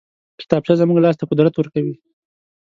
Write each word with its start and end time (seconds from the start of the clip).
کتابچه 0.39 0.73
زموږ 0.81 0.97
لاس 1.03 1.15
ته 1.17 1.25
قدرت 1.31 1.53
ورکوي 1.55 1.95